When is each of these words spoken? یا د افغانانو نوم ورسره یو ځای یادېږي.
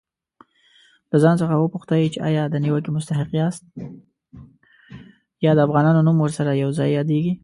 یا 5.45 5.51
د 5.57 5.59
افغانانو 5.67 6.05
نوم 6.07 6.17
ورسره 6.21 6.51
یو 6.63 6.69
ځای 6.77 6.89
یادېږي. 6.99 7.33